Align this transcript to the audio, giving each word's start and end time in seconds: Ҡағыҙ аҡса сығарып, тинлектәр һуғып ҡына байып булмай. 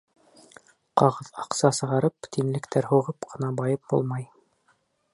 Ҡағыҙ 1.01 1.29
аҡса 1.43 1.71
сығарып, 1.81 2.31
тинлектәр 2.39 2.91
һуғып 2.95 3.31
ҡына 3.35 3.55
байып 3.63 3.89
булмай. 3.95 4.31